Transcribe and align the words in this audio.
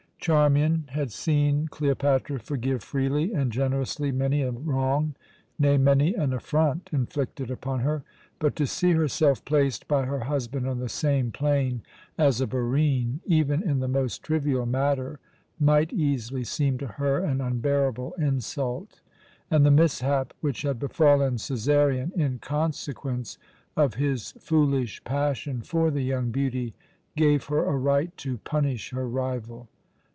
Charmian 0.23 0.85
had 0.89 1.11
seen 1.11 1.67
Cleopatra 1.69 2.39
forgive 2.39 2.83
freely 2.83 3.33
and 3.33 3.51
generously 3.51 4.11
many 4.11 4.43
a 4.43 4.51
wrong, 4.51 5.15
nay, 5.57 5.79
many 5.79 6.13
an 6.13 6.31
affront, 6.31 6.91
inflicted 6.93 7.49
upon 7.49 7.79
her; 7.79 8.03
but 8.37 8.55
to 8.57 8.67
see 8.67 8.91
herself 8.91 9.43
placed 9.45 9.87
by 9.87 10.05
her 10.05 10.19
husband 10.25 10.67
on 10.67 10.77
the 10.77 10.89
same 10.89 11.31
plane 11.31 11.81
as 12.19 12.39
a 12.39 12.45
Barine, 12.45 13.21
even 13.25 13.63
in 13.63 13.79
the 13.79 13.87
most 13.87 14.21
trivial 14.21 14.67
matter, 14.67 15.19
might 15.59 15.91
easily 15.91 16.43
seem 16.43 16.77
to 16.77 16.85
her 16.85 17.17
an 17.23 17.41
unbearable 17.41 18.13
insult; 18.19 19.01
and 19.49 19.65
the 19.65 19.71
mishap 19.71 20.35
which 20.39 20.61
had 20.61 20.77
befallen 20.77 21.37
Cæsarion, 21.37 22.13
in 22.13 22.37
consequence 22.37 23.39
of 23.75 23.95
his 23.95 24.33
foolish 24.33 25.03
passion 25.03 25.63
for 25.63 25.89
the 25.89 26.03
young 26.03 26.29
beauty, 26.29 26.75
gave 27.17 27.45
her 27.45 27.65
a 27.65 27.75
right 27.75 28.15
to 28.17 28.37
punish 28.37 28.91
her 28.91 29.09
rival. 29.09 29.67